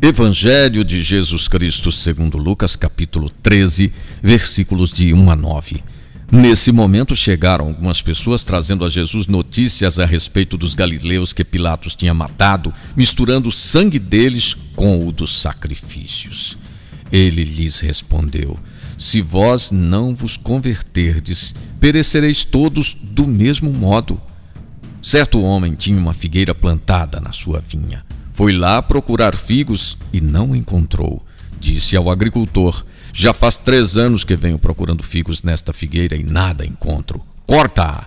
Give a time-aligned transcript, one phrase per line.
[0.00, 5.82] Evangelho de Jesus Cristo, segundo Lucas, capítulo 13, versículos de 1 a 9.
[6.30, 11.96] Nesse momento chegaram algumas pessoas trazendo a Jesus notícias a respeito dos galileus que Pilatos
[11.96, 16.56] tinha matado, misturando o sangue deles com o dos sacrifícios.
[17.10, 18.56] Ele lhes respondeu:
[18.96, 24.20] Se vós não vos converterdes, perecereis todos do mesmo modo.
[25.02, 28.04] Certo homem tinha uma figueira plantada na sua vinha.
[28.38, 31.26] Foi lá procurar figos e não encontrou.
[31.58, 36.64] Disse ao agricultor: Já faz três anos que venho procurando figos nesta figueira e nada
[36.64, 37.20] encontro.
[37.44, 38.06] Corta-a!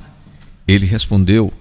[0.65, 1.51] Ele respondeu.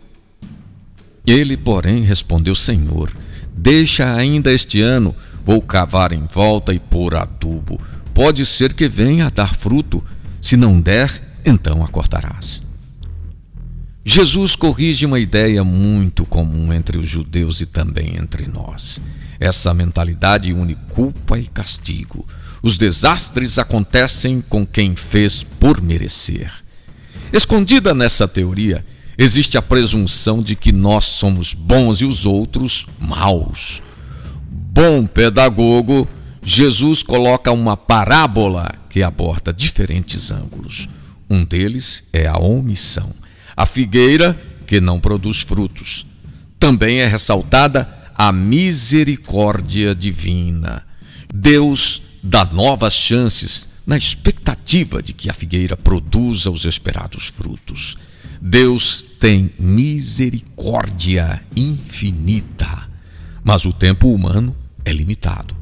[1.27, 3.11] Ele, porém, respondeu: Senhor,
[3.53, 7.81] deixa ainda este ano, vou cavar em volta e pôr adubo.
[8.15, 10.01] Pode ser que venha a dar fruto.
[10.41, 12.70] Se não der, então a cortarás.
[14.05, 18.99] Jesus corrige uma ideia muito comum entre os judeus e também entre nós.
[19.39, 22.27] Essa mentalidade une culpa e castigo.
[22.63, 26.51] Os desastres acontecem com quem fez por merecer.
[27.31, 28.85] Escondida nessa teoria,
[29.19, 33.83] existe a presunção de que nós somos bons e os outros maus.
[34.51, 36.09] Bom pedagogo,
[36.43, 40.89] Jesus coloca uma parábola que aborda diferentes ângulos.
[41.29, 43.20] Um deles é a omissão
[43.57, 46.07] a figueira que não produz frutos.
[46.59, 50.85] Também é ressaltada a misericórdia divina.
[51.33, 57.97] Deus dá novas chances na expectativa de que a figueira produza os esperados frutos.
[58.41, 62.89] Deus tem misericórdia infinita,
[63.43, 65.57] mas o tempo humano é limitado.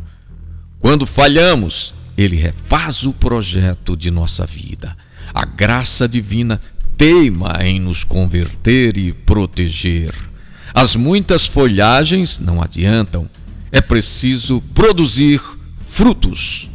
[0.78, 4.97] Quando falhamos, ele refaz o projeto de nossa vida.
[5.33, 6.61] A graça divina
[6.99, 10.13] teima em nos converter e proteger.
[10.75, 13.31] As muitas folhagens não adiantam,
[13.71, 15.41] é preciso produzir
[15.81, 16.69] frutos.